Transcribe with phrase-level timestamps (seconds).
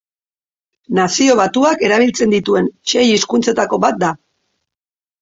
[0.99, 4.15] Nazio Batuak erabiltzen dituen sei hizkuntzetako bat da.